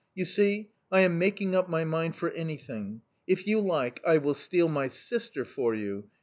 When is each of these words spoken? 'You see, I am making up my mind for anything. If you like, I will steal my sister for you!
'You 0.15 0.25
see, 0.25 0.71
I 0.91 1.01
am 1.01 1.19
making 1.19 1.53
up 1.53 1.69
my 1.69 1.83
mind 1.83 2.15
for 2.15 2.31
anything. 2.31 3.01
If 3.27 3.45
you 3.45 3.59
like, 3.61 4.01
I 4.03 4.17
will 4.17 4.33
steal 4.33 4.67
my 4.67 4.87
sister 4.87 5.45
for 5.45 5.75
you! 5.75 6.09